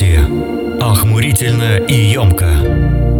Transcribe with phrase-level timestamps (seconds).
[0.00, 0.80] Новости.
[0.80, 3.19] Охмурительно и емко.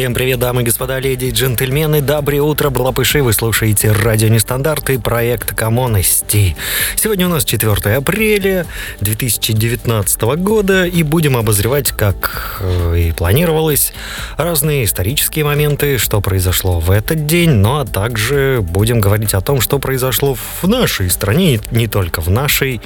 [0.00, 2.00] Всем привет, дамы и господа, леди и джентльмены.
[2.00, 3.22] Доброе утро, блапыши.
[3.22, 6.56] Вы слушаете радио Нестандарт и проект Коммонности.
[6.96, 8.64] Сегодня у нас 4 апреля
[9.02, 13.92] 2019 года и будем обозревать, как э, и планировалось,
[14.38, 19.60] разные исторические моменты, что произошло в этот день, ну а также будем говорить о том,
[19.60, 22.80] что произошло в нашей стране, не только в нашей,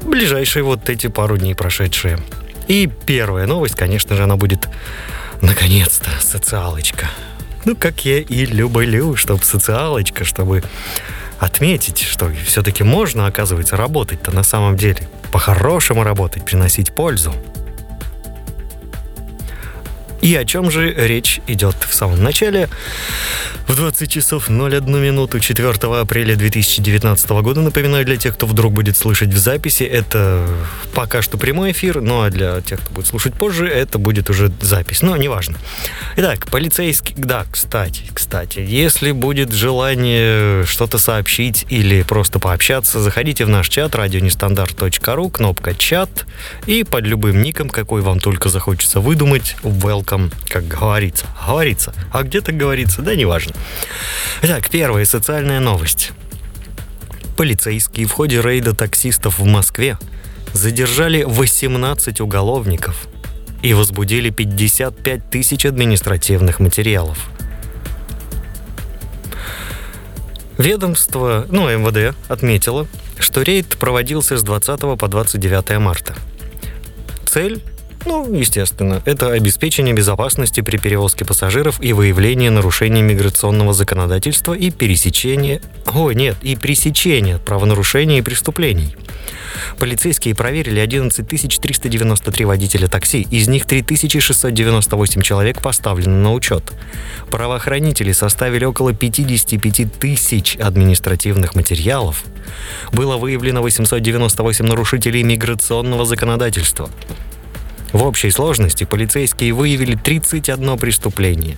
[0.00, 2.18] ближайшие вот эти пару дней прошедшие.
[2.68, 4.66] И первая новость, конечно же, она будет
[5.40, 7.08] Наконец-то, социалочка.
[7.64, 10.62] Ну, как я и люблю, чтобы социалочка, чтобы
[11.38, 15.08] отметить, что все-таки можно, оказывается, работать-то на самом деле.
[15.30, 17.32] По-хорошему работать, приносить пользу.
[20.20, 22.68] И о чем же речь идет в самом начале?
[23.68, 28.96] В 20 часов 01 минуту 4 апреля 2019 года, напоминаю для тех, кто вдруг будет
[28.96, 30.48] слышать в записи, это
[30.94, 34.50] пока что прямой эфир, ну а для тех, кто будет слушать позже, это будет уже
[34.60, 35.58] запись, но неважно.
[36.16, 43.50] Итак, полицейский, да, кстати, кстати, если будет желание что-то сообщить или просто пообщаться, заходите в
[43.50, 46.26] наш чат радионестандарт.ру, кнопка чат,
[46.66, 50.07] и под любым ником, какой вам только захочется выдумать, welcome,
[50.48, 51.26] как говорится.
[51.46, 51.94] Говорится.
[52.12, 53.54] А где то говорится, да неважно.
[54.42, 56.12] Итак, первая социальная новость.
[57.36, 59.98] Полицейские в ходе рейда таксистов в Москве
[60.54, 63.06] задержали 18 уголовников
[63.62, 67.18] и возбудили 55 тысяч административных материалов.
[70.56, 72.88] Ведомство, ну, МВД, отметило,
[73.18, 76.14] что рейд проводился с 20 по 29 марта.
[77.26, 77.62] Цель
[78.08, 85.60] ну, естественно, это обеспечение безопасности при перевозке пассажиров и выявление нарушений миграционного законодательства и пересечение...
[85.94, 88.96] Ой, нет, и пресечение правонарушений и преступлений.
[89.78, 91.26] Полицейские проверили 11
[91.60, 96.72] 393 водителя такси, из них 3698 человек поставлены на учет.
[97.30, 102.24] Правоохранители составили около 55 тысяч административных материалов.
[102.90, 106.88] Было выявлено 898 нарушителей миграционного законодательства.
[107.92, 111.56] В общей сложности полицейские выявили 31 преступление.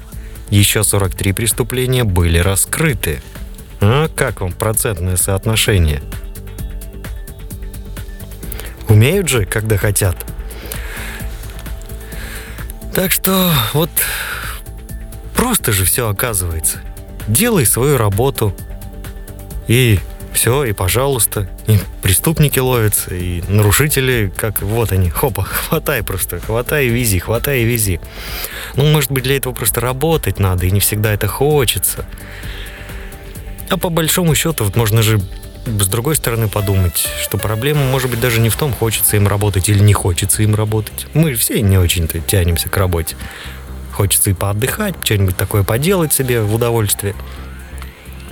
[0.49, 3.23] Еще 43 преступления были раскрыты.
[3.81, 6.03] А как вам процентное соотношение?
[8.89, 10.17] Умеют же, когда хотят.
[12.95, 13.91] Так что вот
[15.35, 16.79] просто же все оказывается.
[17.29, 18.55] Делай свою работу
[19.69, 20.01] и
[20.33, 21.49] все, и пожалуйста.
[21.67, 27.63] И преступники ловятся, и нарушители, как вот они, хопа, хватай просто, хватай и вези, хватай
[27.63, 28.01] и вези.
[28.75, 32.07] Ну, может быть, для этого просто работать надо, и не всегда это хочется.
[33.69, 35.21] А по большому счету, вот можно же
[35.67, 39.69] с другой стороны подумать, что проблема может быть даже не в том, хочется им работать
[39.69, 41.07] или не хочется им работать.
[41.15, 43.17] Мы все не очень-то тянемся к работе.
[43.93, 47.15] Хочется и поотдыхать, что-нибудь такое поделать себе в удовольствие.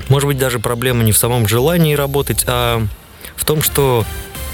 [0.09, 2.85] Может быть, даже проблема не в самом желании работать, а
[3.37, 4.05] в том, что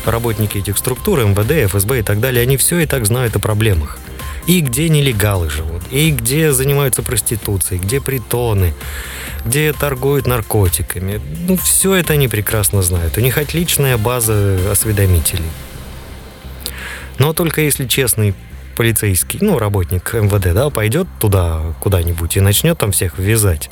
[0.04, 3.98] работники этих структур, МВД, ФСБ и так далее, они все и так знают о проблемах.
[4.46, 8.74] И где нелегалы живут, и где занимаются проституцией, где притоны,
[9.46, 11.20] где торгуют наркотиками.
[11.48, 13.16] Ну, все это они прекрасно знают.
[13.16, 15.48] У них отличная база осведомителей.
[17.18, 18.34] Но только если честный
[18.74, 23.70] полицейский, ну, работник МВД, да, пойдет туда куда-нибудь и начнет там всех вязать,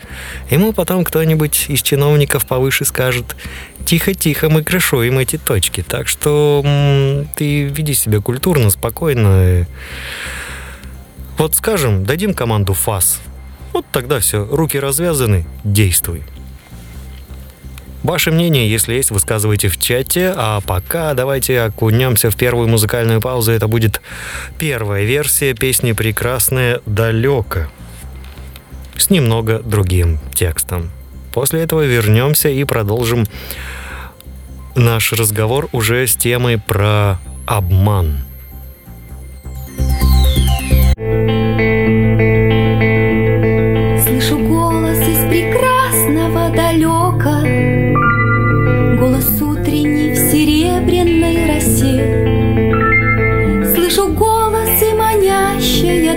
[0.51, 3.37] ему потом кто-нибудь из чиновников повыше скажет,
[3.85, 5.83] тихо-тихо, мы крышуем эти точки.
[5.83, 9.67] Так что м- ты веди себя культурно, спокойно.
[11.39, 13.21] Вот скажем, дадим команду ФАС.
[13.73, 16.23] Вот тогда все, руки развязаны, действуй.
[18.03, 20.33] Ваше мнение, если есть, высказывайте в чате.
[20.37, 23.53] А пока давайте окунемся в первую музыкальную паузу.
[23.53, 24.01] Это будет
[24.59, 27.69] первая версия песни «Прекрасная далеко»
[28.97, 30.91] с немного другим текстом.
[31.33, 33.27] После этого вернемся и продолжим
[34.75, 38.19] наш разговор уже с темой про обман.
[55.93, 56.15] Я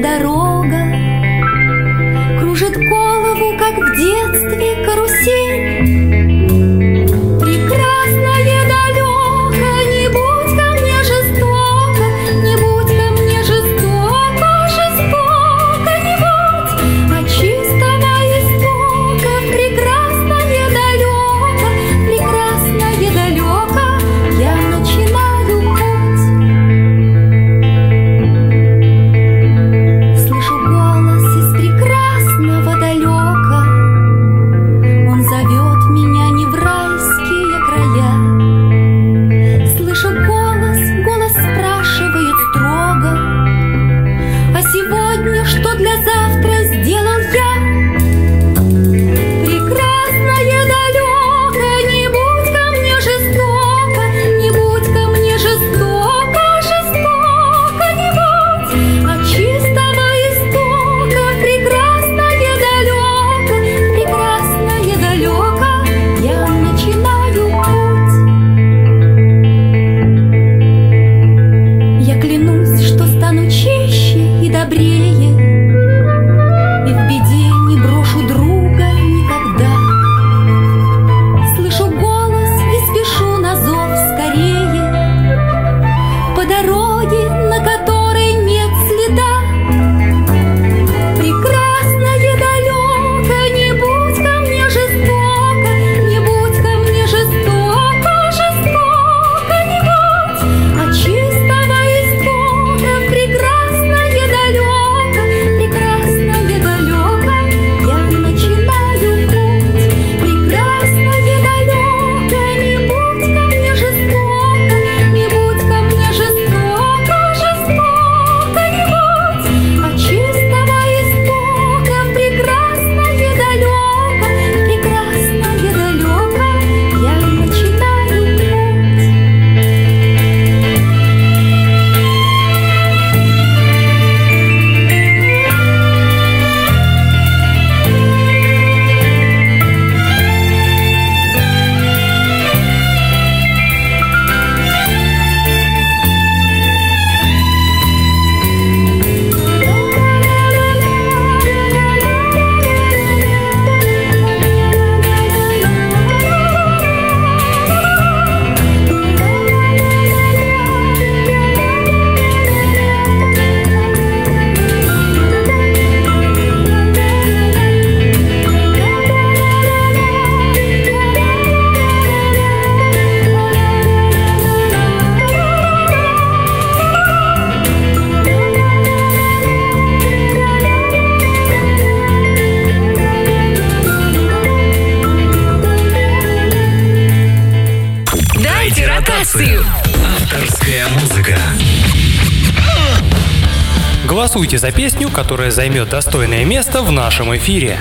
[194.36, 197.78] Голосуйте за песню, которая займет достойное место в нашем эфире.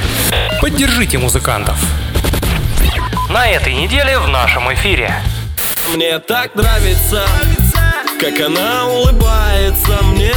[0.61, 1.77] Поддержите музыкантов.
[3.29, 5.13] На этой неделе в нашем эфире.
[5.93, 7.27] Мне так нравится,
[8.21, 10.33] как она улыбается мне.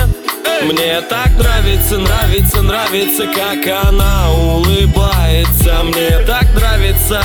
[0.64, 5.84] Мне так нравится, нравится, нравится, как она улыбается.
[5.84, 7.22] Мне так нравится,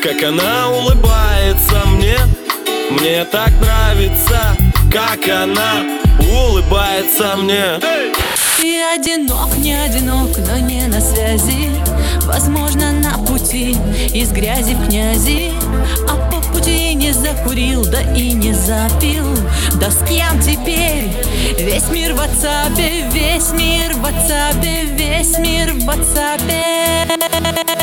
[0.00, 2.18] как она улыбается мне.
[2.88, 4.56] Мне так нравится,
[4.92, 7.80] как она улыбается мне.
[8.58, 11.70] Ты одинок, не одинок, но не на связи
[12.22, 13.76] Возможно, на пути
[14.12, 15.52] из грязи в князи
[16.08, 19.26] А по пути не закурил, да и не запил
[19.78, 21.10] Да с кем теперь?
[21.58, 27.75] Весь мир в WhatsApp, весь мир в WhatsApp, весь мир в WhatsApp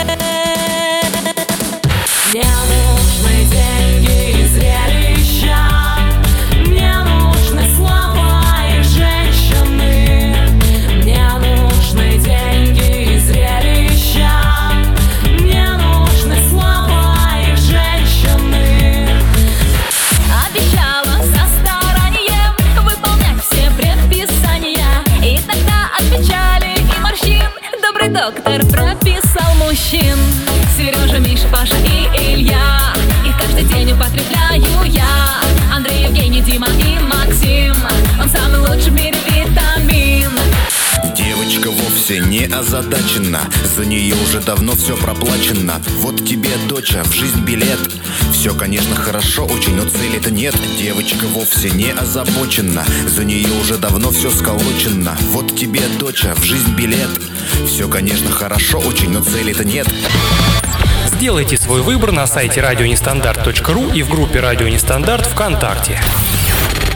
[42.13, 43.41] вовсе не озадачена.
[43.75, 45.81] За нее уже давно все проплачено.
[45.99, 47.79] Вот тебе, доча, в жизнь билет.
[48.31, 50.55] Все, конечно, хорошо очень, но цели-то нет.
[50.77, 52.85] Девочка вовсе не озабочена.
[53.07, 55.17] За нее уже давно все сколочено.
[55.29, 57.09] Вот тебе, доча, в жизнь билет.
[57.67, 59.87] Все, конечно, хорошо очень, но цели-то нет.
[61.07, 65.99] Сделайте свой выбор на сайте радионестандарт.ру и в группе «Радио Нестандарт» ВКонтакте.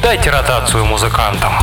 [0.02, 1.54] Дайте ротацию музыкантам.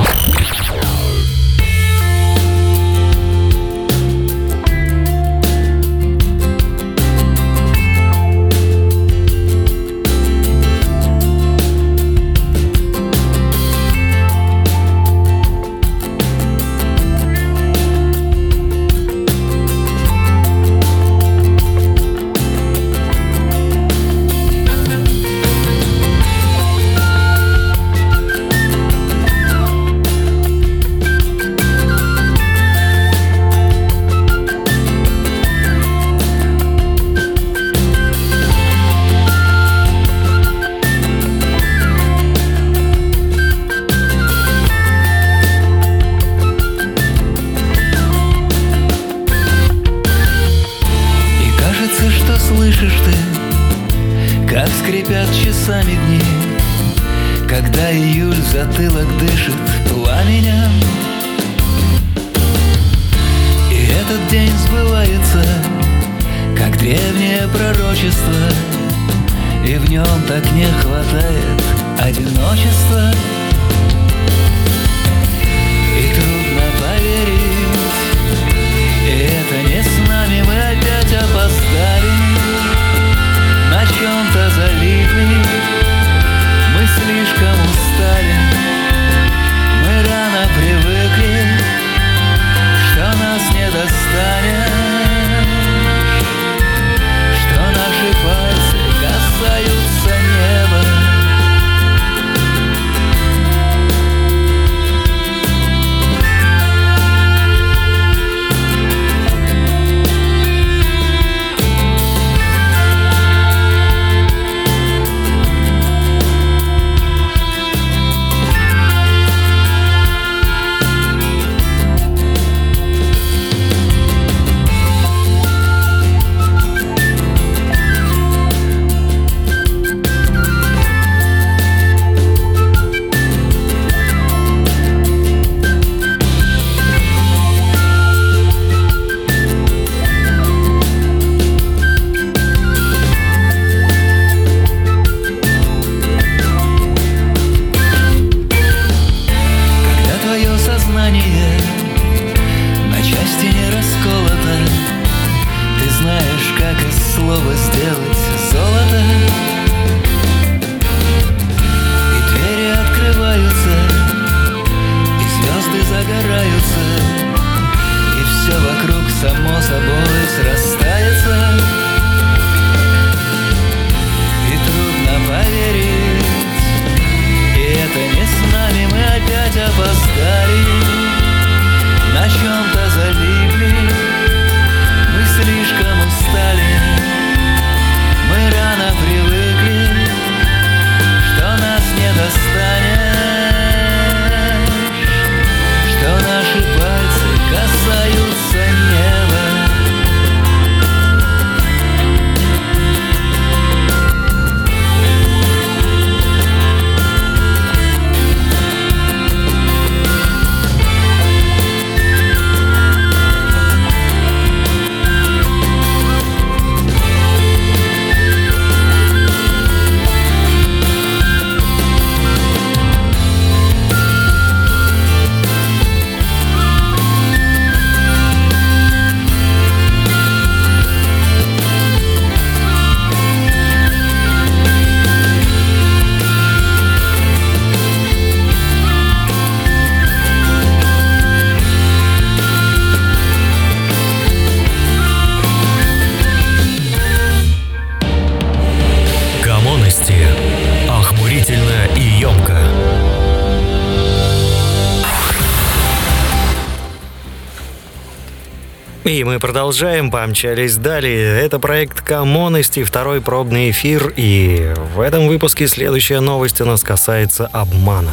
[259.35, 261.41] Мы продолжаем, помчались далее.
[261.41, 264.13] Это проект Коммонности, второй пробный эфир.
[264.17, 268.13] И в этом выпуске следующая новость у нас касается обмана.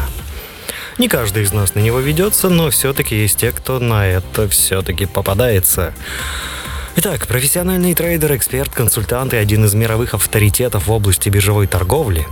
[0.97, 5.05] Не каждый из нас на него ведется, но все-таки есть те, кто на это все-таки
[5.05, 5.93] попадается.
[6.95, 12.25] Итак, профессиональный трейдер, эксперт, консультант и один из мировых авторитетов в области биржевой торговли,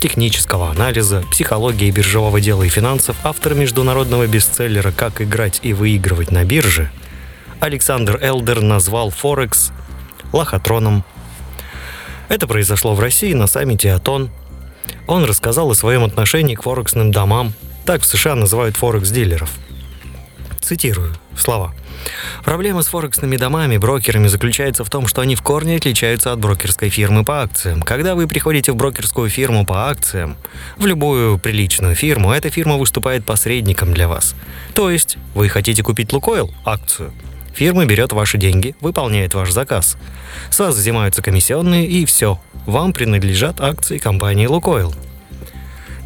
[0.00, 6.42] технического анализа, психологии биржевого дела и финансов, автор международного бестселлера «Как играть и выигрывать на
[6.44, 6.90] бирже»,
[7.60, 9.70] Александр Элдер назвал Форекс
[10.32, 11.04] лохотроном.
[12.30, 14.30] Это произошло в России на саммите АТОН.
[15.06, 17.52] Он рассказал о своем отношении к форексным домам.
[17.84, 19.50] Так в США называют форекс-дилеров.
[20.62, 21.74] Цитирую слова.
[22.44, 26.88] Проблема с форексными домами, брокерами заключается в том, что они в корне отличаются от брокерской
[26.88, 27.82] фирмы по акциям.
[27.82, 30.36] Когда вы приходите в брокерскую фирму по акциям,
[30.78, 34.34] в любую приличную фирму, эта фирма выступает посредником для вас.
[34.74, 37.12] То есть вы хотите купить Лукойл, акцию,
[37.54, 39.96] Фирма берет ваши деньги, выполняет ваш заказ.
[40.50, 42.40] С вас взимаются комиссионные и все.
[42.66, 44.94] Вам принадлежат акции компании «Лукойл».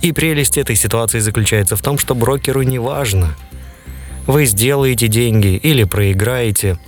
[0.02, 3.34] И прелесть этой ситуации заключается в том, что брокеру не важно,
[4.26, 6.78] вы сделаете деньги или проиграете.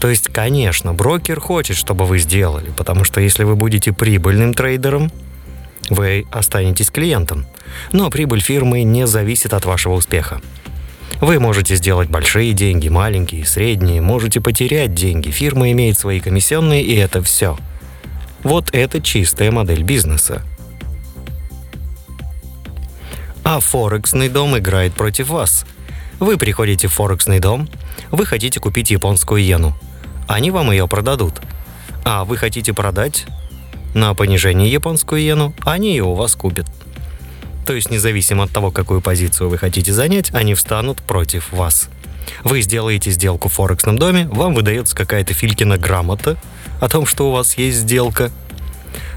[0.00, 5.10] То есть, конечно, брокер хочет, чтобы вы сделали, потому что если вы будете прибыльным трейдером,
[5.90, 7.46] вы останетесь клиентом.
[7.92, 10.40] Но прибыль фирмы не зависит от вашего успеха.
[11.20, 15.30] Вы можете сделать большие деньги, маленькие, средние, можете потерять деньги.
[15.30, 17.58] Фирма имеет свои комиссионные, и это все.
[18.42, 20.42] Вот это чистая модель бизнеса.
[23.44, 25.64] А Форексный дом играет против вас.
[26.20, 27.68] Вы приходите в Форексный дом,
[28.10, 29.74] вы хотите купить японскую иену.
[30.28, 31.40] Они вам ее продадут.
[32.04, 33.26] А вы хотите продать
[33.94, 36.66] на понижение японскую иену, они ее у вас купят.
[37.66, 41.88] То есть независимо от того, какую позицию вы хотите занять, они встанут против вас.
[42.44, 46.36] Вы сделаете сделку в Форексном доме, вам выдается какая-то Филькина грамота
[46.80, 48.30] о том, что у вас есть сделка.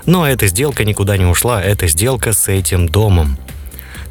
[0.07, 3.37] Но эта сделка никуда не ушла, это сделка с этим домом.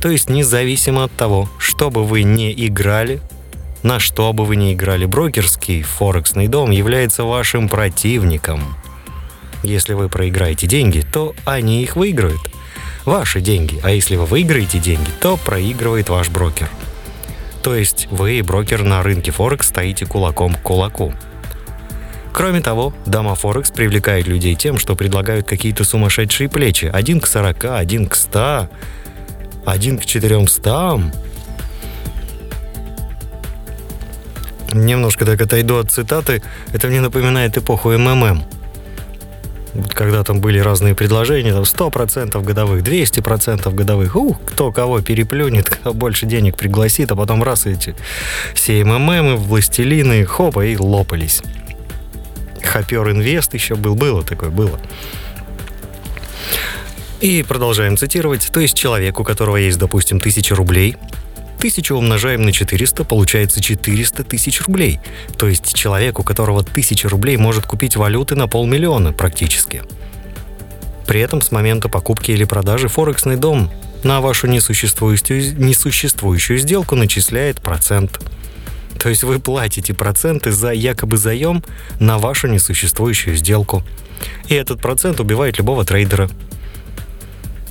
[0.01, 3.21] То есть независимо от того, что бы вы не играли,
[3.83, 8.77] на что бы вы ни играли, брокерский форексный дом является вашим противником.
[9.65, 12.41] Если вы проиграете деньги, то они их выиграют
[13.09, 13.81] ваши деньги.
[13.83, 16.69] А если вы выиграете деньги, то проигрывает ваш брокер.
[17.63, 21.13] То есть вы, брокер на рынке Форекс, стоите кулаком к кулаку.
[22.33, 26.85] Кроме того, дома Форекс привлекают людей тем, что предлагают какие-то сумасшедшие плечи.
[26.93, 28.69] Один к 40, один к 100,
[29.67, 31.13] один к 400.
[34.75, 36.43] Немножко так отойду от цитаты.
[36.73, 38.58] Это мне напоминает эпоху МММ
[39.91, 45.95] когда там были разные предложения, там 100% годовых, 200% годовых, ух, кто кого переплюнет, кто
[45.95, 47.95] больше денег пригласит, а потом раз эти
[48.55, 51.43] все МММы, властелины, хопа, и лопались.
[52.63, 54.79] Хопер Инвест еще был, было такое, было.
[57.21, 58.49] И продолжаем цитировать.
[58.53, 60.97] То есть человек, у которого есть, допустим, тысяча рублей,
[61.59, 65.01] Тысячу умножаем на 400, получается 400 тысяч рублей.
[65.37, 69.83] То есть человек, у которого 1000 рублей, может купить валюты на полмиллиона практически.
[71.07, 73.71] При этом с момента покупки или продажи Форексный дом
[74.05, 78.21] на вашу несуществующую, несуществующую сделку начисляет процент.
[78.99, 81.65] То есть вы платите проценты за якобы заем
[81.99, 83.83] на вашу несуществующую сделку.
[84.49, 86.29] И этот процент убивает любого трейдера.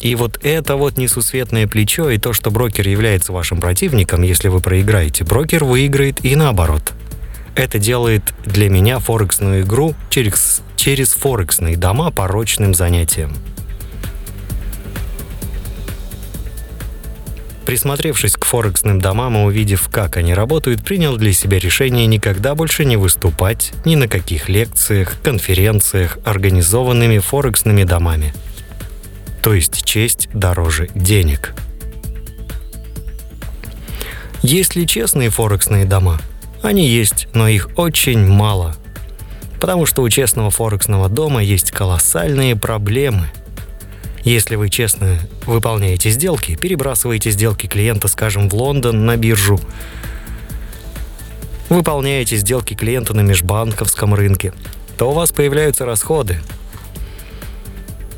[0.01, 4.59] И вот это вот несусветное плечо и то, что брокер является вашим противником, если вы
[4.59, 6.93] проиграете, брокер выиграет и наоборот.
[7.55, 13.33] Это делает для меня форексную игру через, через форексные дома порочным занятием.
[17.65, 22.85] Присмотревшись к форексным домам и увидев, как они работают, принял для себя решение никогда больше
[22.85, 28.33] не выступать ни на каких лекциях, конференциях, организованными форексными домами–
[29.47, 31.53] то есть честь дороже денег.
[34.41, 36.19] Есть ли честные форексные дома?
[36.61, 38.75] Они есть, но их очень мало.
[39.61, 43.29] Потому что у честного форексного дома есть колоссальные проблемы.
[44.25, 49.61] Если вы честно выполняете сделки, перебрасываете сделки клиента, скажем, в Лондон на биржу,
[51.69, 54.51] выполняете сделки клиента на межбанковском рынке,
[54.97, 56.41] то у вас появляются расходы,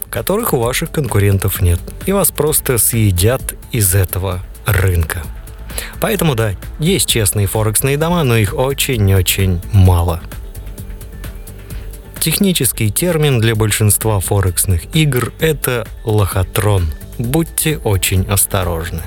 [0.10, 1.80] которых у ваших конкурентов нет.
[2.06, 5.24] И вас просто съедят из этого рынка.
[6.02, 10.22] Поэтому да, есть честные форексные дома, но их очень-очень мало.
[12.20, 16.86] Технический термин для большинства форексных игр– это лохотрон.
[17.18, 19.02] Будьте очень осторожны.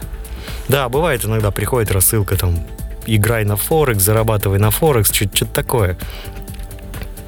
[0.69, 2.67] Да, бывает иногда приходит рассылка там
[3.07, 5.99] играй на Форекс, зарабатывай на Форекс, что-то такое.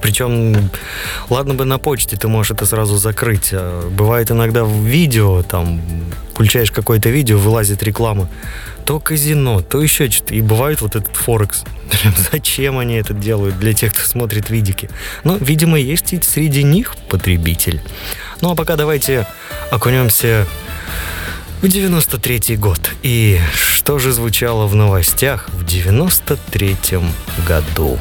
[0.04, 0.68] Причем,
[1.30, 3.48] ладно бы на почте ты можешь это сразу закрыть.
[3.54, 5.80] А бывает иногда в видео, там,
[6.34, 8.28] включаешь какое-то видео, вылазит реклама.
[8.84, 10.34] То казино, то еще что-то.
[10.34, 11.64] И бывает вот этот Форекс.
[12.30, 14.90] Зачем они это делают для тех, кто смотрит видики?
[15.24, 17.80] Но, видимо, есть и среди них потребитель.
[18.42, 19.26] Ну, а пока давайте
[19.70, 20.46] окунемся
[21.62, 22.90] в 93 год.
[23.02, 26.76] И что же звучало в новостях в 93
[27.48, 27.98] году?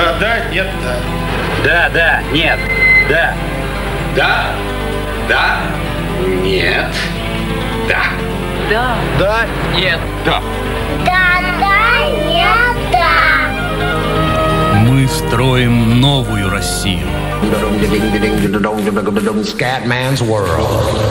[0.00, 0.96] Да, да, нет, да.
[1.62, 2.58] Да, да, нет,
[3.06, 3.34] да.
[4.16, 4.46] Да,
[5.28, 5.60] да,
[6.42, 6.86] нет,
[7.86, 7.98] да.
[8.70, 8.96] Да.
[9.18, 9.98] Да, Нет.
[10.24, 10.40] да.
[14.78, 17.06] Мы строим новую Россию.
[19.44, 21.10] Scatman's world.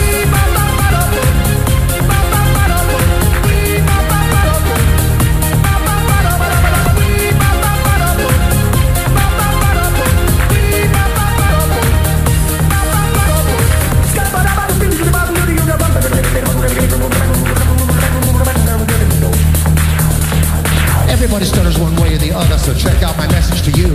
[21.09, 23.89] Everybody stutters one way or the other, so check out my message to you.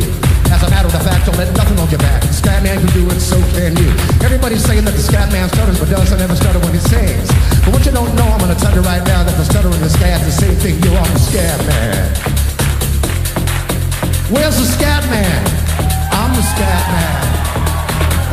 [0.50, 2.22] As a matter of fact, don't let nothing hold you back.
[2.34, 3.86] Scat man can do it, so can you.
[4.18, 7.30] Everybody's saying that the scat man stutters, but doesn't ever stutter when he sings.
[7.62, 9.78] But what you don't know, I'm gonna tell you right now that the stutter and
[9.78, 10.82] the scat's the same thing.
[10.82, 12.02] You're on the scat man.
[14.26, 15.42] Where's the scat man?
[16.10, 17.22] I'm the scat man.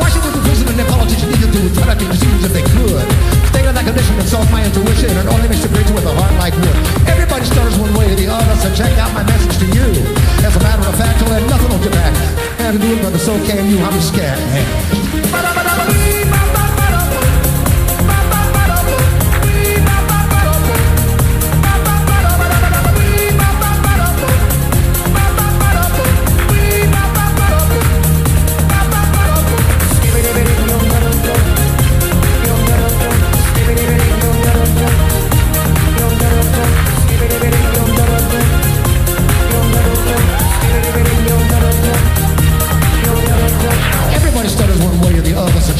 [0.02, 3.33] Why should the president and politicians need to do to be think if they could?
[3.74, 6.76] That condition solve my intuition and only makes a bridge with a heart like wood.
[7.10, 9.90] Everybody stutters one way or the other, so check out my message to you.
[10.46, 12.14] As a matter of fact, I'll have nothing on your back.
[12.62, 13.82] Have to do it, brother, so can you.
[13.82, 14.00] I'm the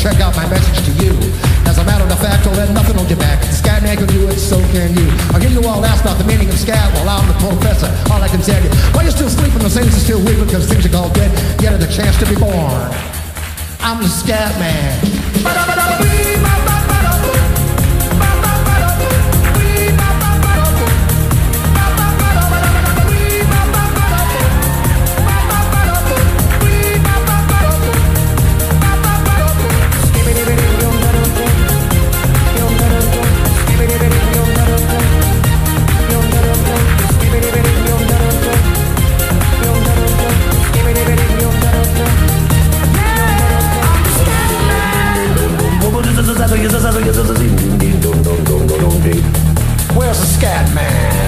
[0.04, 1.16] check out my message to you.
[1.64, 3.40] As a matter of fact, I'll let nothing on your back.
[3.40, 5.08] The scat man can do it, so can you.
[5.32, 7.88] I'll give you all ask about the meaning of scat while I'm the professor.
[8.12, 10.68] All I can tell you, while you're still sleeping, the saints are still weeping because
[10.68, 11.32] things are called dead.
[11.58, 12.84] Get a chance to be born.
[13.80, 16.33] I'm the scat man.
[49.96, 51.24] Where's the scat man?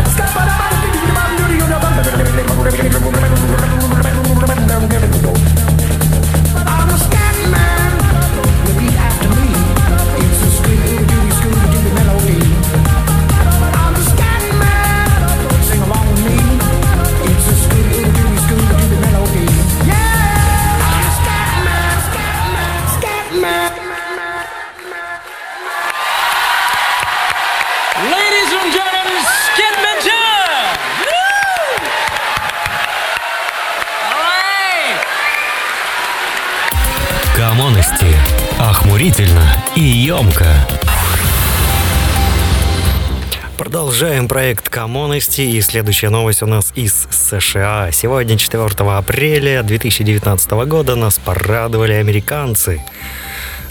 [44.87, 47.91] Комонности, и следующая новость у нас из США.
[47.91, 52.85] Сегодня, 4 апреля 2019 года, нас порадовали американцы.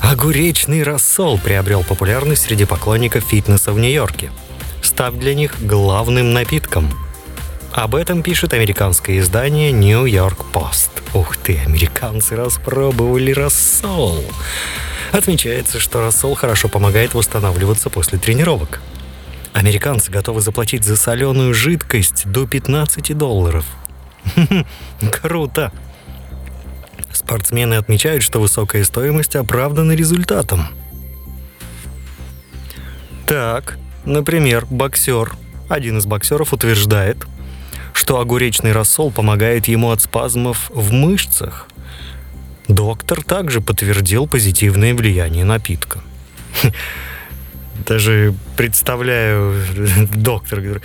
[0.01, 4.29] Огуречный рассол приобрел популярность среди поклонников фитнеса в Нью-Йорке,
[4.81, 6.93] став для них главным напитком.
[7.71, 10.89] Об этом пишет американское издание New York Post.
[11.13, 14.21] Ух ты, американцы распробовали рассол.
[15.13, 18.81] Отмечается, что рассол хорошо помогает восстанавливаться после тренировок.
[19.55, 23.65] Американцы готовы заплатить за соленую жидкость до 15 долларов.
[25.21, 25.71] Круто!
[27.13, 30.67] Спортсмены отмечают, что высокая стоимость оправдана результатом.
[33.25, 35.31] Так, например, боксер,
[35.69, 37.25] один из боксеров утверждает,
[37.93, 41.69] что огуречный рассол помогает ему от спазмов в мышцах.
[42.67, 46.01] Доктор также подтвердил позитивное влияние напитка.
[47.85, 49.55] Даже представляю
[50.15, 50.83] доктора, говорит,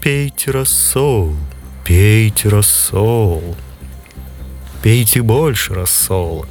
[0.00, 1.34] пейте рассол,
[1.84, 3.56] пейте рассол,
[4.82, 6.46] пейте больше рассола.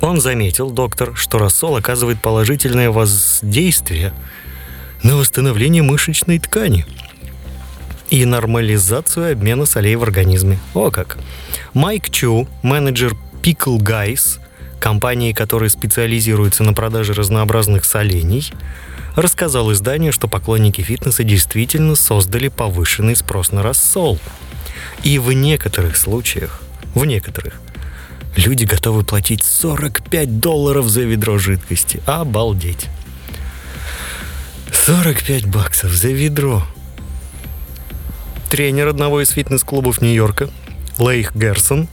[0.00, 4.12] Он заметил, доктор, что рассол оказывает положительное воздействие
[5.02, 6.86] на восстановление мышечной ткани
[8.10, 10.58] и нормализацию обмена солей в организме.
[10.74, 11.18] О как!
[11.74, 14.38] Майк Чу, менеджер Pickle Guys,
[14.78, 18.52] компании, которая специализируется на продаже разнообразных солений,
[19.16, 24.18] рассказал изданию, что поклонники фитнеса действительно создали повышенный спрос на рассол.
[25.02, 26.62] И в некоторых случаях,
[26.94, 27.60] в некоторых,
[28.36, 32.00] люди готовы платить 45 долларов за ведро жидкости.
[32.06, 32.86] Обалдеть.
[34.72, 36.62] 45 баксов за ведро.
[38.50, 40.48] Тренер одного из фитнес-клубов Нью-Йорка,
[40.98, 41.88] Лейх Герсон,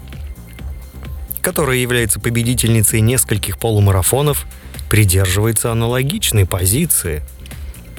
[1.45, 4.47] которая является победительницей нескольких полумарафонов,
[4.89, 7.21] придерживается аналогичной позиции.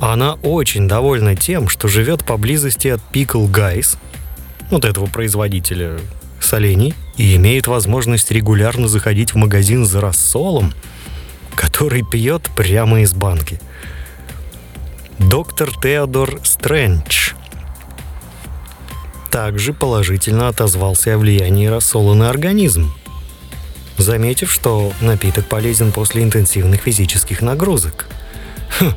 [0.00, 3.98] Она очень довольна тем, что живет поблизости от Pickle Guys,
[4.68, 6.00] вот этого производителя
[6.40, 10.74] солений, и имеет возможность регулярно заходить в магазин за рассолом,
[11.54, 13.60] который пьет прямо из банки.
[15.20, 17.34] Доктор Теодор Стрэндж
[19.30, 22.92] также положительно отозвался о влиянии рассола на организм,
[23.98, 28.06] заметив, что напиток полезен после интенсивных физических нагрузок.
[28.78, 28.92] Хм.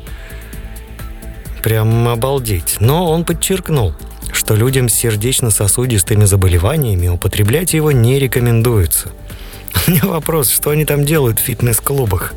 [1.62, 2.76] Прям обалдеть.
[2.80, 3.94] Но он подчеркнул,
[4.32, 9.10] что людям с сердечно-сосудистыми заболеваниями употреблять его не рекомендуется.
[9.86, 12.34] У меня вопрос, что они там делают в фитнес-клубах?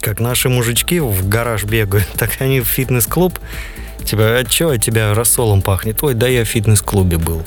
[0.00, 3.38] Как наши мужички в гараж бегают, так они в фитнес-клуб.
[4.04, 6.02] Типа, а чё от тебя рассолом пахнет?
[6.02, 7.42] Ой, да я в фитнес-клубе был.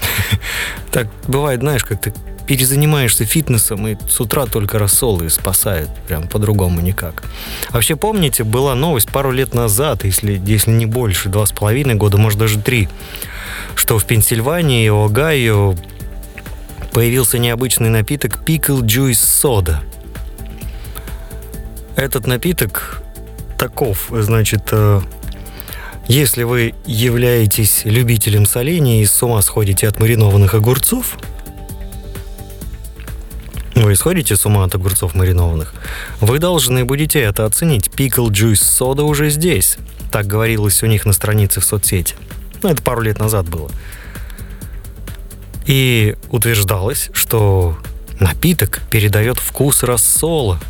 [0.90, 2.12] Так бывает, знаешь, как ты
[2.50, 7.22] перезанимаешься фитнесом, и с утра только рассолы спасает, прям по-другому никак.
[7.70, 12.18] Вообще, помните, была новость пару лет назад, если, если не больше, два с половиной года,
[12.18, 12.88] может даже три,
[13.76, 15.76] что в Пенсильвании и Огайо
[16.92, 19.76] появился необычный напиток Pickle Juice Soda.
[21.94, 23.00] Этот напиток
[23.58, 25.00] таков, значит, э,
[26.08, 31.18] если вы являетесь любителем солений и с ума сходите от маринованных огурцов,
[33.74, 35.74] вы сходите с ума от огурцов маринованных,
[36.20, 37.88] вы должны будете это оценить.
[37.88, 39.78] Pickle Juice Soda уже здесь.
[40.10, 42.14] Так говорилось у них на странице в соцсети.
[42.62, 43.70] Ну, это пару лет назад было.
[45.66, 47.78] И утверждалось, что
[48.18, 50.60] напиток передает вкус рассола,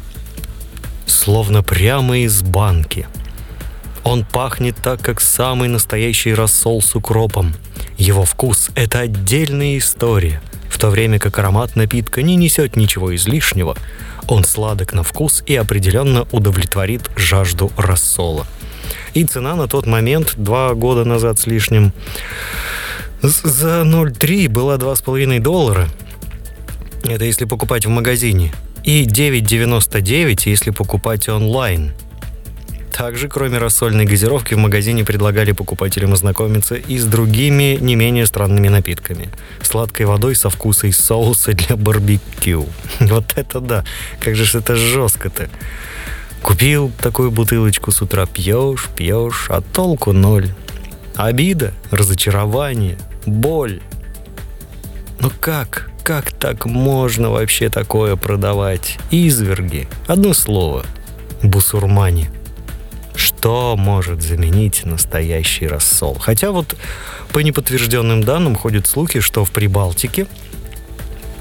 [1.06, 3.06] словно прямо из банки.
[4.04, 7.54] Он пахнет так, как самый настоящий рассол с укропом.
[7.96, 13.76] Его вкус– это отдельная история, в то время как аромат напитка не несет ничего излишнего.
[14.26, 18.46] Он сладок на вкус и определенно удовлетворит жажду рассола.
[19.12, 21.92] И цена на тот момент, два года назад с лишним,
[23.22, 25.88] за 0,3 была 2,5 доллара.
[27.04, 28.52] Это если покупать в магазине.
[28.82, 31.92] И 9,99, если покупать онлайн.
[32.92, 38.68] Также, кроме рассольной газировки, в магазине предлагали покупателям ознакомиться и с другими не менее странными
[38.68, 39.30] напитками.
[39.62, 42.68] Сладкой водой со вкусом соуса для барбекю.
[43.00, 43.84] Вот это да!
[44.20, 45.48] Как же это жестко-то!
[46.42, 50.48] Купил такую бутылочку с утра, пьешь, пьешь, а толку ноль.
[51.16, 53.80] Обида, разочарование, боль.
[55.20, 55.90] Ну как?
[56.02, 58.98] Как так можно вообще такое продавать?
[59.10, 59.86] Изверги.
[60.06, 60.84] Одно слово.
[61.42, 62.30] Бусурмане.
[63.40, 66.18] Что может заменить настоящий рассол?
[66.20, 66.76] Хотя вот
[67.32, 70.26] по неподтвержденным данным ходят слухи, что в Прибалтике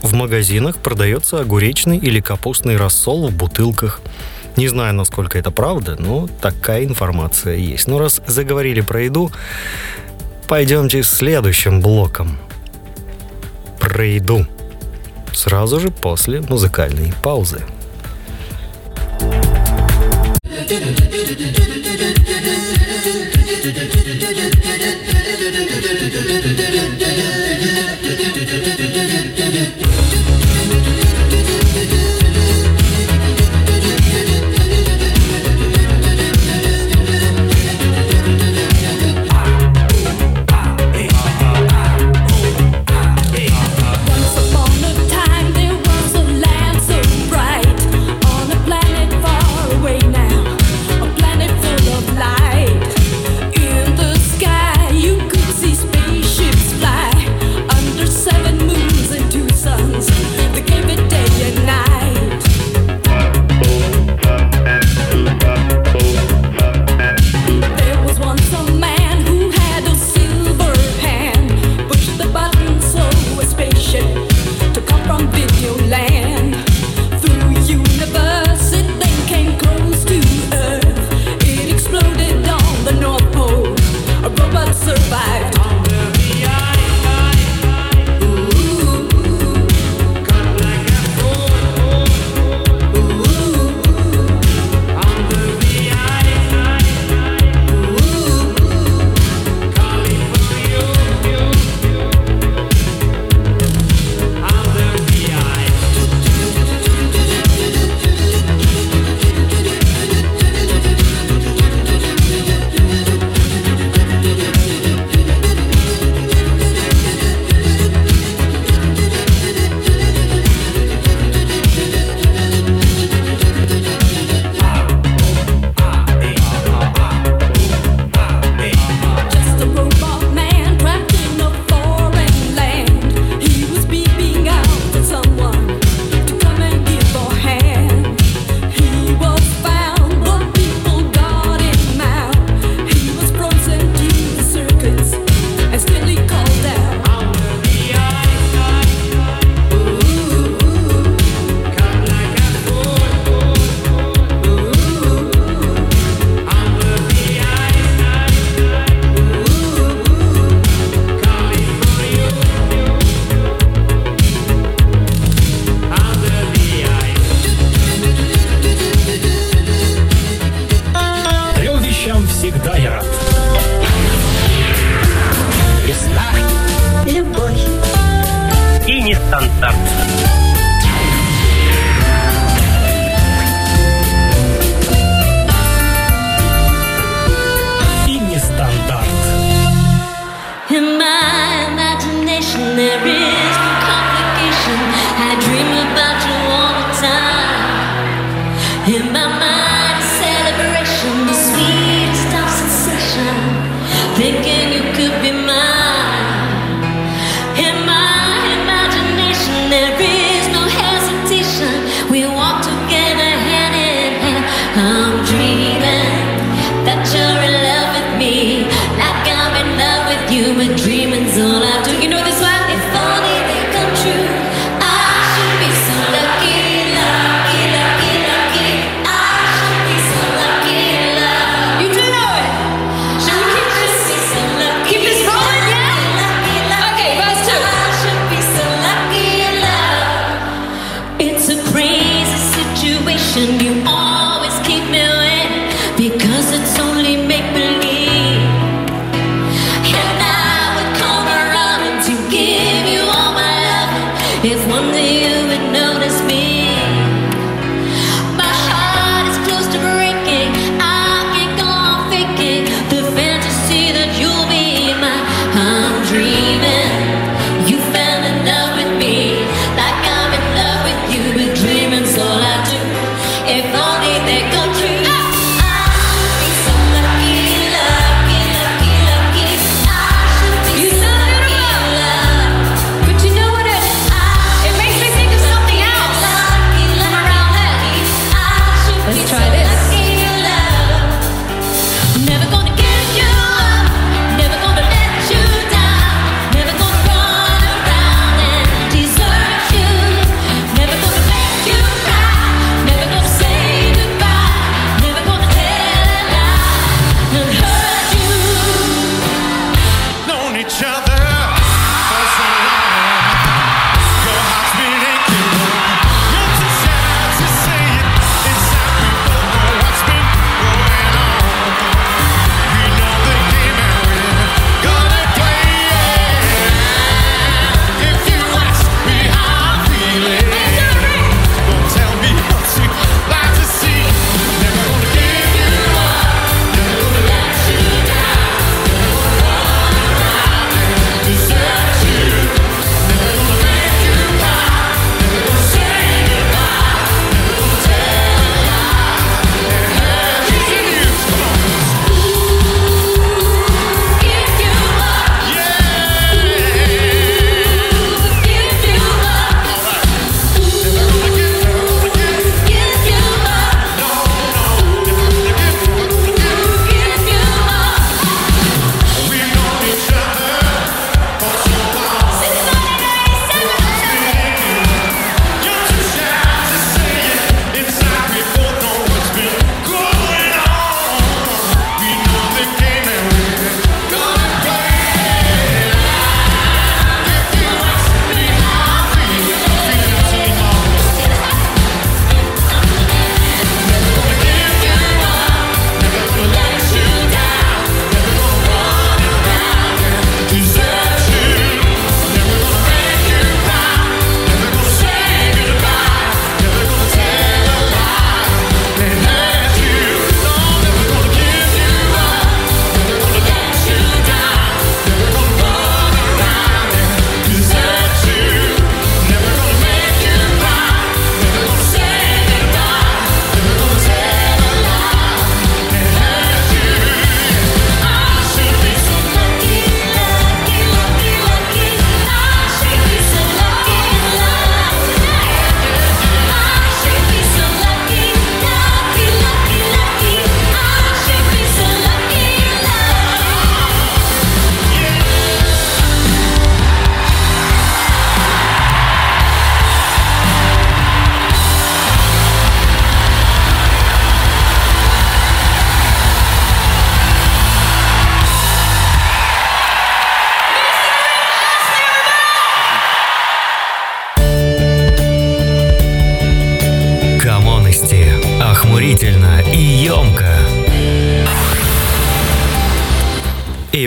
[0.01, 3.99] в магазинах продается огуречный или капустный рассол в бутылках.
[4.55, 7.85] Не знаю, насколько это правда, но такая информация есть.
[7.85, 9.29] Но раз заговорили про еду,
[10.47, 12.39] пойдемте следующим блоком.
[13.77, 14.47] Про еду.
[15.33, 17.61] Сразу же после музыкальной паузы.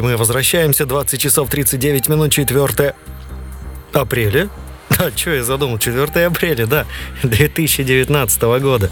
[0.03, 2.95] Мы возвращаемся 20 часов 39 минут 4
[3.93, 4.51] апреля
[4.99, 5.79] Да, что я задумал?
[5.79, 6.87] 4 апреля, да,
[7.23, 8.91] 2019 года.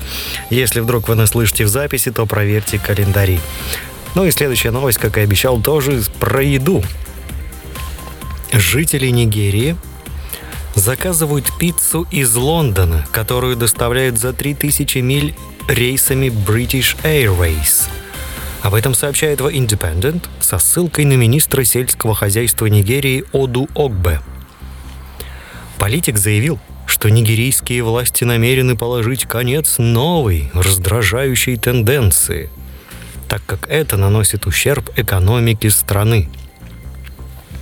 [0.49, 3.41] Если вдруг вы нас слышите в записи, то проверьте календари.
[4.15, 6.83] Ну и следующая новость, как и обещал, тоже про еду.
[8.53, 9.77] Жители Нигерии
[10.75, 15.35] заказывают пиццу из Лондона, которую доставляют за 3000 миль
[15.69, 17.89] рейсами British Airways.
[18.63, 24.21] Об этом сообщает The Independent со ссылкой на министра сельского хозяйства Нигерии Оду Огбе.
[25.79, 32.51] Политик заявил, что нигерийские власти намерены положить конец новой, раздражающей тенденции,
[33.29, 36.29] так как это наносит ущерб экономике страны.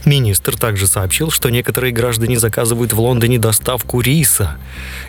[0.04, 4.56] Министр также сообщил, что некоторые граждане заказывают в Лондоне доставку риса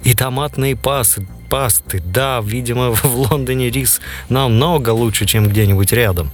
[0.04, 2.02] и томатные пасы, пасты.
[2.06, 6.32] Да, видимо, в Лондоне рис намного лучше, чем где-нибудь рядом.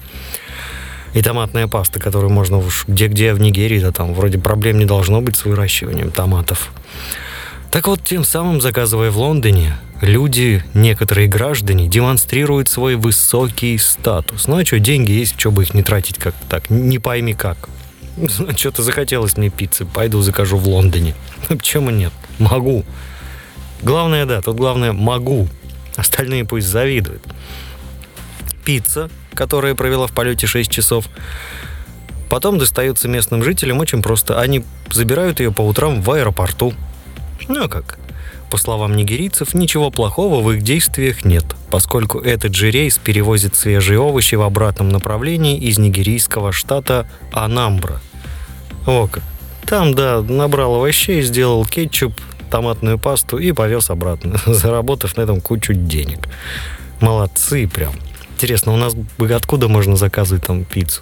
[1.13, 5.21] И томатная паста, которую можно уж где-где в Нигерии, да там вроде проблем не должно
[5.21, 6.71] быть с выращиванием томатов.
[7.71, 14.47] Так вот, тем самым, заказывая в Лондоне, люди, некоторые граждане, демонстрируют свой высокий статус.
[14.47, 17.69] Ну а что, деньги есть, что бы их не тратить как так, не пойми как.
[18.57, 21.15] Что-то захотелось мне пиццы, пойду закажу в Лондоне.
[21.47, 22.13] Почему нет?
[22.39, 22.83] Могу.
[23.81, 25.47] Главное, да, тут главное могу.
[25.95, 27.23] Остальные пусть завидуют.
[28.63, 31.07] Пицца, которая провела в полете 6 часов,
[32.29, 34.39] потом достается местным жителям очень просто.
[34.39, 36.73] Они забирают ее по утрам в аэропорту.
[37.47, 37.99] Ну а как?
[38.49, 43.99] По словам нигерийцев, ничего плохого в их действиях нет, поскольку этот же рейс перевозит свежие
[43.99, 48.01] овощи в обратном направлении из нигерийского штата Анамбра.
[48.85, 49.23] О как.
[49.65, 52.13] Там, да, набрал овощей, сделал кетчуп,
[52.55, 56.29] томатную пасту и повез обратно, заработав на этом кучу денег.
[57.01, 57.91] Молодцы прям.
[58.35, 58.95] Интересно, у нас
[59.35, 61.01] откуда можно заказывать там пиццу?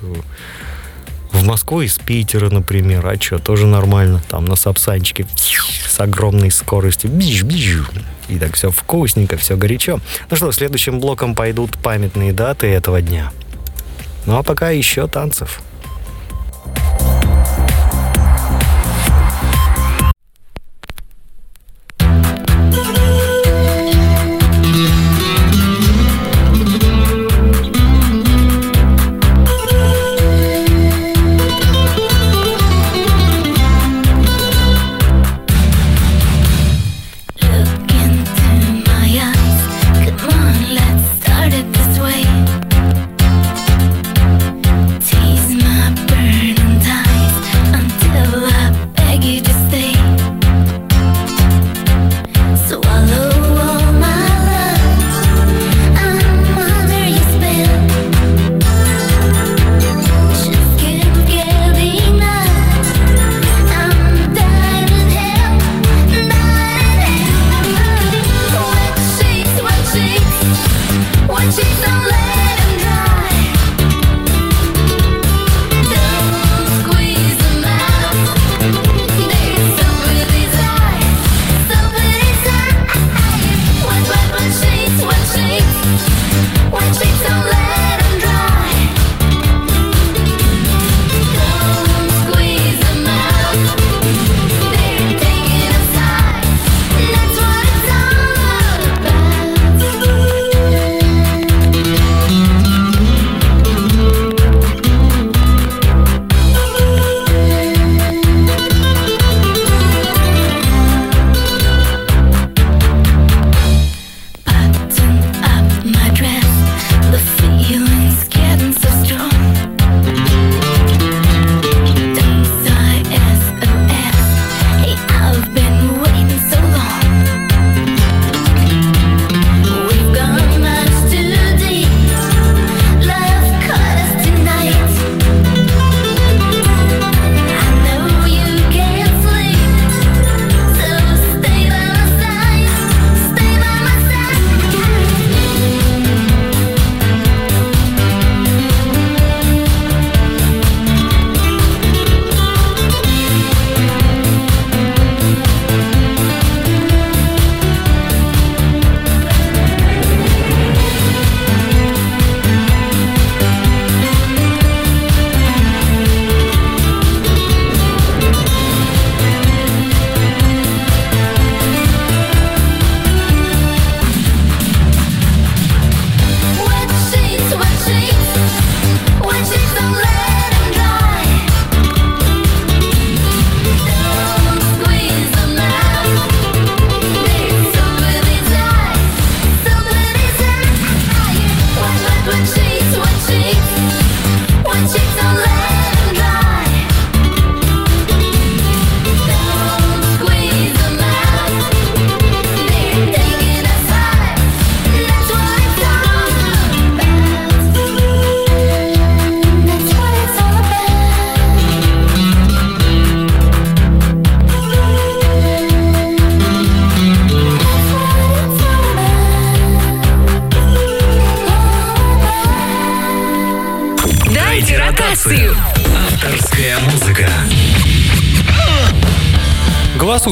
[1.32, 3.06] В Москву из Питера, например.
[3.06, 4.20] А что, тоже нормально.
[4.30, 5.28] Там на сапсанчике
[5.88, 7.12] с огромной скоростью.
[7.12, 7.84] Биж-биж.
[8.30, 10.00] И так все вкусненько, все горячо.
[10.32, 13.32] Ну что, следующим блоком пойдут памятные даты этого дня.
[14.26, 15.62] Ну а пока еще танцев.
[85.84, 87.13] What's it?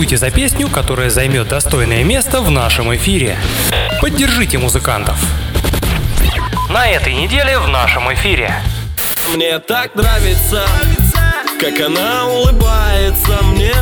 [0.02, 3.38] Голосуйте за песню, которая займет достойное место в нашем эфире.
[4.02, 5.16] Поддержите музыкантов.
[6.72, 8.52] На этой неделе в нашем эфире.
[9.36, 10.66] Мне так нравится,
[11.60, 13.76] как она улыбается мне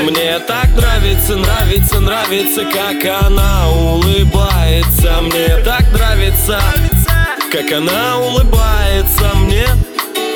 [0.00, 6.60] Мне так нравится, нравится, нравится, как она улыбается Мне так нравится,
[7.52, 9.68] как она улыбается мне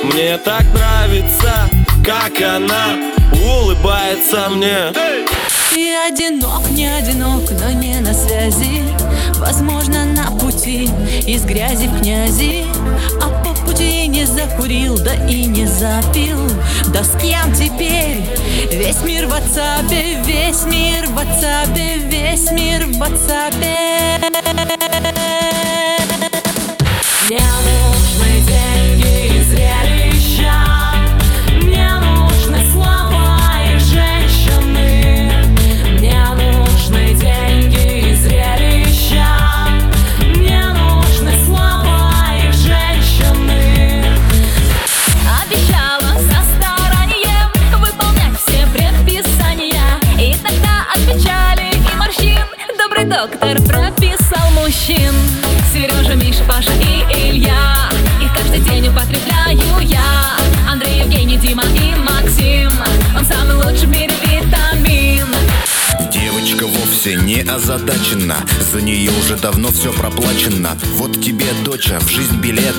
[0.05, 1.69] Мне так нравится,
[2.05, 4.93] как она улыбается мне.
[5.77, 8.83] Я одинок, не одинок, но не на связи.
[9.39, 10.89] Возможно, на пути
[11.27, 12.65] из грязи в князи
[13.21, 16.41] А по пути не закурил, да и не запил.
[16.95, 18.25] Да с кем теперь?
[18.73, 23.87] Весь мир в WhatsApp, весь мир в WhatsApp, весь мир в WhatsApp
[53.47, 55.13] доктор прописал мужчин.
[55.73, 56.86] Сережа, Миша, Паша и
[67.57, 68.37] озадачена.
[68.71, 70.77] За нее уже давно все проплачено.
[70.97, 72.75] Вот тебе, доча, в жизнь билет.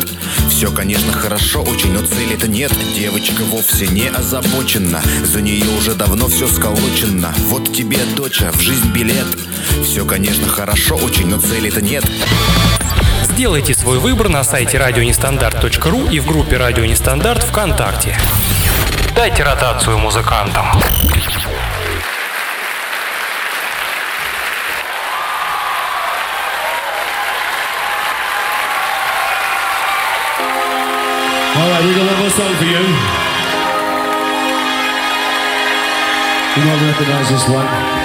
[0.49, 2.71] Все, конечно, хорошо очень, но цели-то нет.
[2.95, 5.01] Девочка вовсе не озабочена.
[5.23, 7.33] За нее уже давно все сколочено.
[7.45, 9.25] Вот тебе, доча, в жизнь билет.
[9.83, 12.05] Все, конечно, хорошо очень, но цели-то нет.
[13.23, 18.15] Сделайте свой выбор на сайте радионестандарт.ру и в группе Радио Нестандарт ВКонтакте.
[19.15, 20.67] Дайте ротацию музыкантам.
[31.77, 32.79] Right, we've got one more song for you.
[36.55, 37.96] You might recognise this one.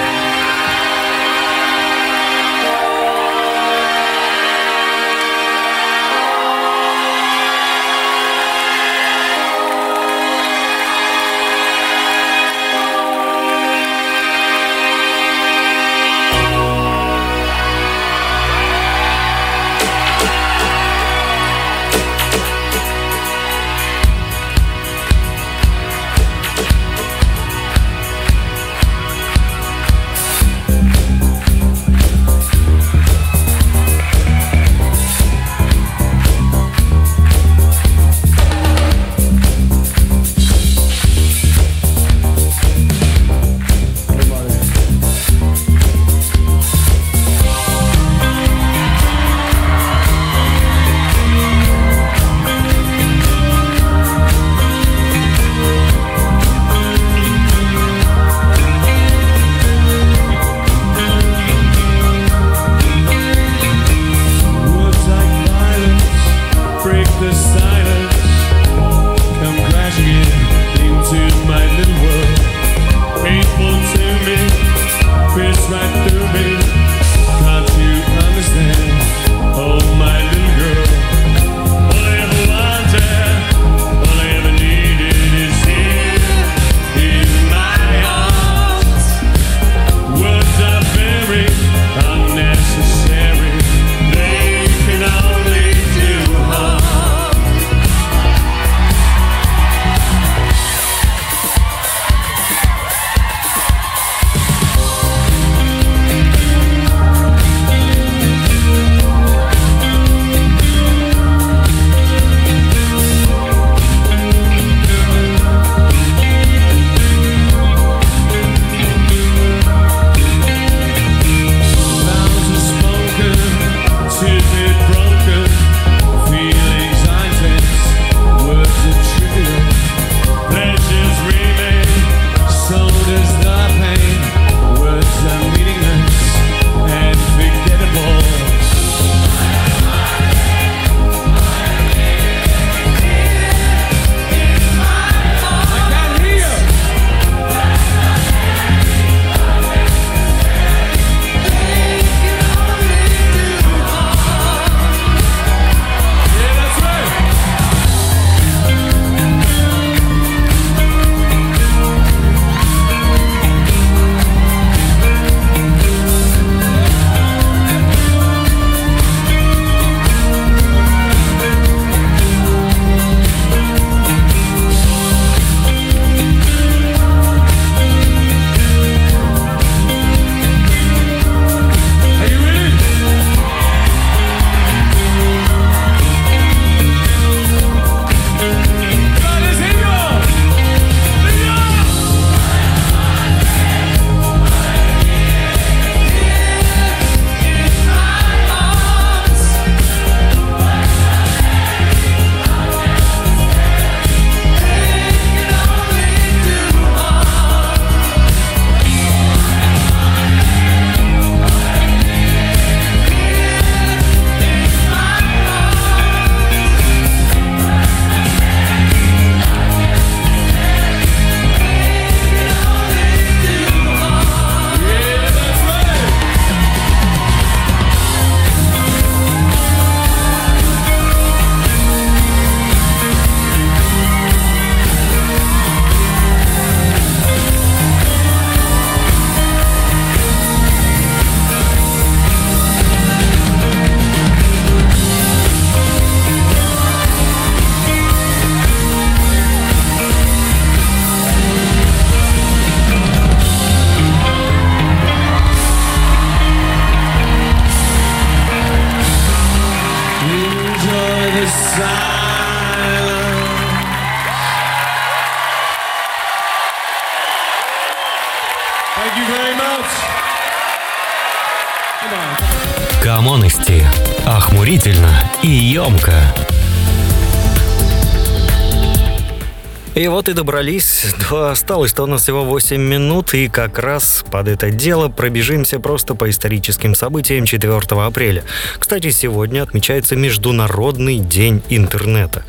[279.95, 281.13] И вот и добрались.
[281.29, 286.15] Да, осталось-то у нас всего 8 минут, и как раз под это дело пробежимся просто
[286.15, 288.43] по историческим событиям 4 апреля.
[288.79, 292.43] Кстати, сегодня отмечается Международный день интернета.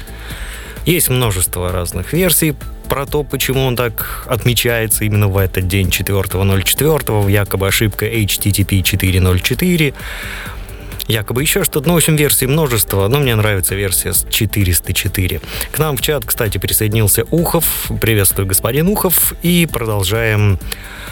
[0.87, 2.55] Есть множество разных версий
[2.89, 9.95] про то, почему он так отмечается именно в этот день 4.04, якобы ошибка HTTP 4.04,
[11.09, 11.89] якобы еще что-то.
[11.89, 15.41] Ну, в общем, версий множество, но мне нравится версия с 404.
[15.73, 17.91] К нам в чат, кстати, присоединился Ухов.
[18.01, 19.35] Приветствую, господин Ухов.
[19.43, 20.59] И продолжаем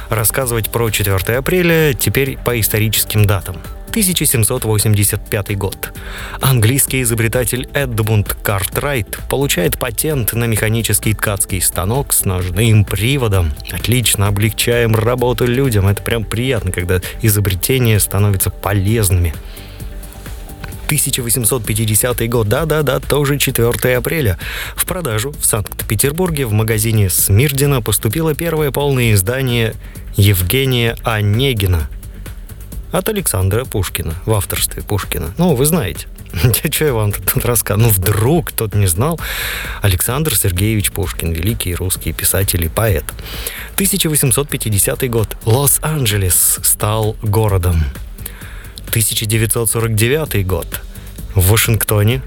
[0.09, 3.57] рассказывать про 4 апреля, теперь по историческим датам.
[3.93, 5.93] 1785 год.
[6.41, 13.53] Английский изобретатель Эдмунд Картрайт получает патент на механический ткацкий станок с ножным приводом.
[13.71, 15.89] Отлично, облегчаем работу людям.
[15.89, 19.35] Это прям приятно, когда изобретения становятся полезными.
[20.87, 24.39] 1850 год, да-да-да, тоже 4 апреля.
[24.77, 29.75] В продажу в Санкт-Петербурге в магазине Смирдина поступило первое полное издание
[30.17, 31.89] Евгения Онегина
[32.93, 35.33] от Александра Пушкина в авторстве Пушкина.
[35.39, 36.07] Ну, вы знаете.
[36.71, 37.89] Что я вам тут рассказываю?
[37.89, 39.19] Ну, вдруг кто-то не знал.
[39.81, 43.05] Александр Сергеевич Пушкин, великий русский писатель и поэт.
[43.75, 45.37] 1850 год.
[45.45, 47.85] Лос-Анджелес стал городом.
[48.93, 50.67] 1949 год.
[51.35, 52.21] В Вашингтоне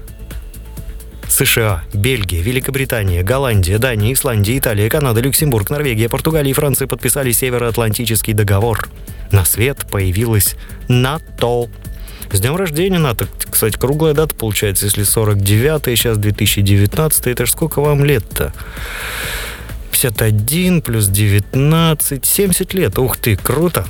[1.28, 8.32] США, Бельгия, Великобритания, Голландия, Дания, Исландия, Италия, Канада, Люксембург, Норвегия, Португалия и Франция подписали Североатлантический
[8.32, 8.88] договор.
[9.30, 10.56] На свет появилась
[10.88, 11.70] НАТО.
[12.32, 13.28] С днем рождения НАТО.
[13.48, 18.52] Кстати, круглая дата получается, если 49 сейчас 2019 это ж сколько вам лет-то?
[19.92, 22.98] 51 плюс 19, 70 лет.
[22.98, 23.86] Ух ты, круто.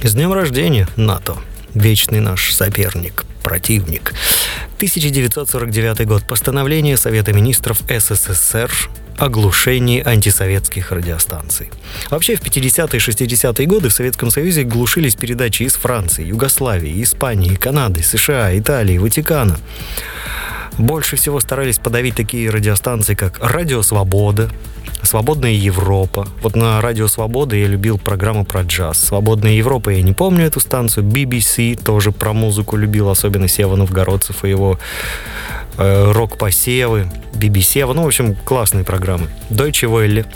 [0.00, 1.38] С днем рождения, НАТО.
[1.74, 4.14] Вечный наш соперник, противник.
[4.76, 6.22] 1949 год.
[6.24, 8.70] Постановление Совета министров СССР
[9.16, 11.72] о глушении антисоветских радиостанций.
[12.10, 17.56] Вообще в 50-е и 60-е годы в Советском Союзе глушились передачи из Франции, Югославии, Испании,
[17.56, 19.58] Канады, США, Италии, Ватикана.
[20.78, 24.48] Больше всего старались подавить такие радиостанции, как «Радио Свобода»,
[25.02, 26.28] «Свободная Европа».
[26.40, 28.98] Вот на «Радио Свобода» я любил программу про джаз.
[29.00, 31.04] «Свободная Европа» я не помню эту станцию.
[31.04, 34.78] BBC тоже про музыку любил, особенно Сева Новгородцев и его
[35.78, 37.10] э, рок-посевы.
[37.34, 39.26] BBC, ну, в общем, классные программы.
[39.50, 40.26] Deutsche Welle.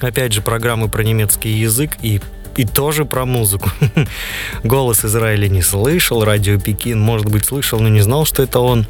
[0.00, 2.20] Опять же, программы про немецкий язык и
[2.56, 3.70] и тоже про музыку.
[4.64, 8.86] Голос Израиля не слышал, радио Пекин, может быть, слышал, но не знал, что это он.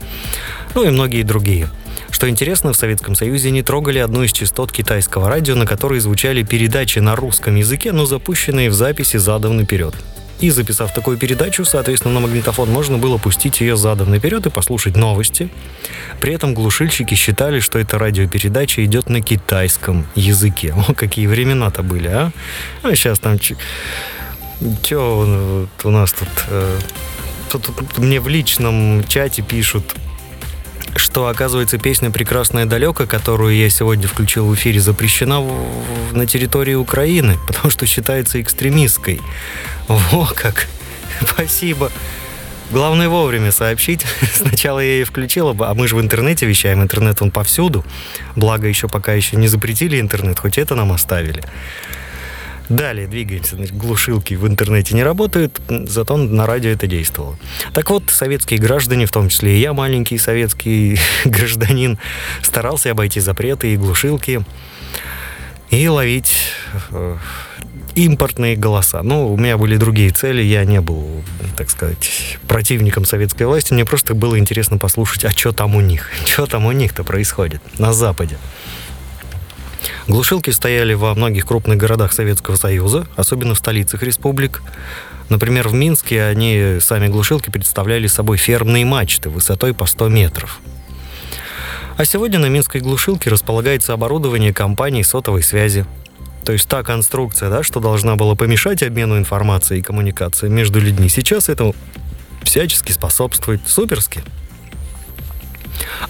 [0.76, 1.70] Ну и многие другие.
[2.10, 6.42] Что интересно, в Советском Союзе не трогали одну из частот китайского радио, на которой звучали
[6.42, 9.94] передачи на русском языке, но запущенные в записи задом наперед.
[10.38, 14.96] И записав такую передачу, соответственно, на магнитофон можно было пустить ее задом наперед и послушать
[14.96, 15.48] новости.
[16.20, 20.74] При этом глушильщики считали, что эта радиопередача идет на китайском языке.
[20.76, 22.32] О, какие времена-то были, а?
[22.82, 23.38] А сейчас там...
[24.82, 26.28] Че у нас тут...
[26.48, 26.78] Э,
[27.50, 29.94] тут, тут мне в личном чате пишут,
[30.98, 35.48] что, оказывается, песня «Прекрасная далеко», которую я сегодня включил в эфире, запрещена в,
[36.10, 39.20] в, на территории Украины, потому что считается экстремистской.
[39.88, 40.66] Во как!
[41.20, 41.90] Спасибо.
[42.70, 44.04] Главное вовремя сообщить.
[44.34, 46.82] Сначала я ее включила, а мы же в интернете вещаем.
[46.82, 47.84] Интернет он повсюду.
[48.34, 51.44] Благо еще пока еще не запретили интернет, хоть это нам оставили.
[52.68, 53.56] Далее двигаемся.
[53.56, 57.38] Значит, глушилки в интернете не работают, зато на радио это действовало.
[57.72, 61.98] Так вот, советские граждане, в том числе и я, маленький советский гражданин,
[62.42, 64.44] старался обойти запреты и глушилки
[65.70, 66.36] и ловить
[66.90, 67.16] э,
[67.94, 69.02] импортные голоса.
[69.02, 71.22] Ну, у меня были другие цели, я не был,
[71.56, 76.10] так сказать, противником советской власти, мне просто было интересно послушать, а что там у них,
[76.26, 78.38] что там у них-то происходит на Западе.
[80.08, 84.62] Глушилки стояли во многих крупных городах Советского Союза, особенно в столицах республик.
[85.28, 90.60] Например, в Минске они, сами глушилки, представляли собой фермные мачты высотой по 100 метров.
[91.96, 95.86] А сегодня на Минской глушилке располагается оборудование компании сотовой связи.
[96.44, 101.08] То есть та конструкция, да, что должна была помешать обмену информацией и коммуникации между людьми,
[101.08, 101.74] сейчас этому
[102.44, 103.60] всячески способствует.
[103.66, 104.22] Суперски.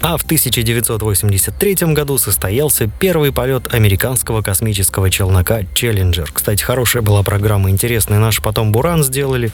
[0.01, 6.31] А в 1983 году состоялся первый полет американского космического челнока «Челленджер».
[6.33, 8.19] Кстати, хорошая была программа, интересная.
[8.19, 9.51] Наш потом «Буран» сделали.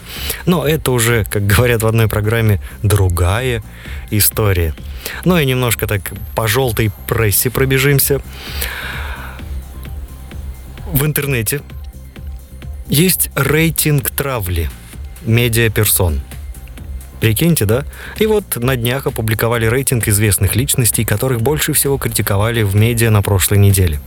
[0.46, 3.62] Но это уже, как говорят в одной программе, другая
[4.10, 4.74] история.
[5.24, 8.20] Ну и немножко так по желтой прессе пробежимся.
[10.92, 11.62] В интернете
[12.88, 14.68] Есть рейтинг травли
[15.22, 16.20] медиаперсон.
[17.22, 17.84] Прикиньте, да?
[18.18, 23.22] И вот на днях опубликовали рейтинг известных личностей, которых больше всего критиковали в медиа на
[23.22, 24.00] прошлой неделе.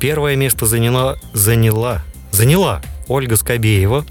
[0.00, 2.02] Первое место заняла, заняла,
[2.32, 4.04] заняла Ольга Скобеева.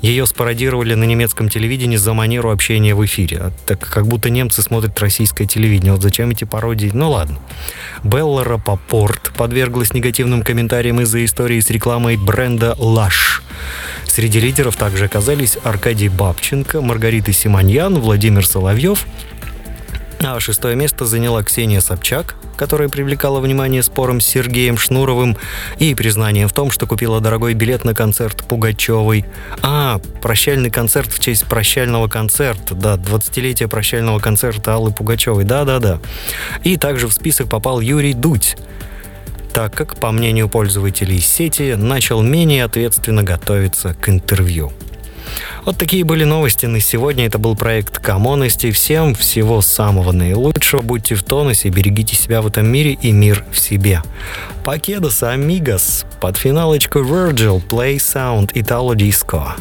[0.00, 3.38] Ее спародировали на немецком телевидении за манеру общения в эфире.
[3.40, 5.92] А Так как будто немцы смотрят российское телевидение.
[5.92, 6.90] Вот зачем эти пародии?
[6.92, 7.38] Ну ладно.
[8.02, 13.42] Белла Рапопорт подверглась негативным комментариям из-за истории с рекламой бренда Lush.
[14.06, 19.06] Среди лидеров также оказались Аркадий Бабченко, Маргарита Симоньян, Владимир Соловьев.
[20.22, 25.38] А шестое место заняла Ксения Собчак, которая привлекала внимание спором с Сергеем Шнуровым
[25.78, 29.24] и признанием в том, что купила дорогой билет на концерт Пугачевой.
[29.62, 36.00] А, прощальный концерт в честь прощального концерта, да, 20-летие прощального концерта Аллы Пугачевой, да-да-да.
[36.64, 38.58] И также в список попал Юрий Дудь,
[39.54, 44.70] так как, по мнению пользователей сети, начал менее ответственно готовиться к интервью.
[45.64, 47.26] Вот такие были новости на сегодня.
[47.26, 48.70] Это был проект Комонности.
[48.70, 50.80] Всем всего самого наилучшего.
[50.82, 54.02] Будьте в тонусе, берегите себя в этом мире и мир в себе.
[54.64, 56.04] Покедос, амигос.
[56.20, 59.52] Под финалочку Virgil, Play Sound, Italo Disco.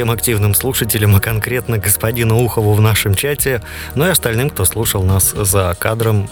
[0.00, 3.60] Всем активным слушателям, а конкретно господину Ухову в нашем чате,
[3.94, 6.30] ну и остальным, кто слушал нас за кадром